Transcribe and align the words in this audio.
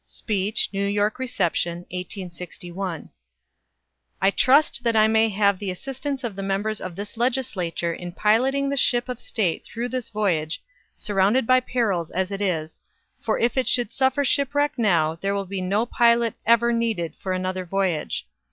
(Speech, 0.07 0.69
New 0.73 0.87
York 0.87 1.19
reception, 1.19 1.81
1861.) 1.91 3.11
"I 4.19 4.31
trust 4.31 4.83
that 4.83 4.95
I 4.95 5.07
may 5.07 5.29
have 5.29 5.59
the 5.59 5.69
assistance 5.69 6.23
of 6.23 6.35
the 6.35 6.41
members 6.41 6.81
of 6.81 6.95
this 6.95 7.17
legislature 7.17 7.93
in 7.93 8.11
piloting 8.11 8.67
the 8.69 8.77
ship 8.77 9.07
of 9.07 9.19
state 9.19 9.63
through 9.63 9.89
this 9.89 10.09
voyage, 10.09 10.63
surrounded 10.95 11.45
by 11.45 11.59
perils 11.59 12.09
as 12.09 12.31
it 12.31 12.41
is; 12.41 12.81
for, 13.21 13.37
if 13.37 13.57
it 13.57 13.67
should 13.67 13.91
suffer 13.91 14.25
shipwreck 14.25 14.71
now, 14.75 15.13
there 15.21 15.35
will 15.35 15.45
be 15.45 15.61
no 15.61 15.85
pilot 15.85 16.33
ever 16.47 16.73
needed 16.73 17.13
for 17.21 17.33
another 17.33 17.63
voyage." 17.63 18.25